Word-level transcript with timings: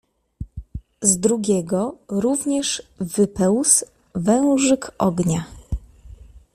"Z 1.01 1.17
drugiego 1.17 1.97
również 2.07 2.83
wypełzł 2.99 3.85
wężyk 4.15 4.91
ognia." 4.97 5.45